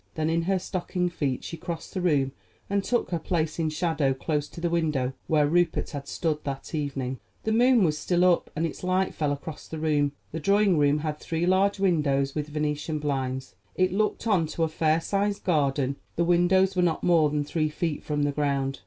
[0.15, 2.31] Then, in her stockinged feet she crossed the room
[2.71, 6.73] and took her place in shadow close to the window where Rupert had stood that
[6.73, 7.19] evening.
[7.43, 10.13] The moon was still up, and its light fell across the room.
[10.31, 13.53] The drawing room had three large windows with Venetian blinds.
[13.75, 17.69] It looked on to a fair sized garden; the windows were not more than three
[17.69, 18.79] feet from the ground.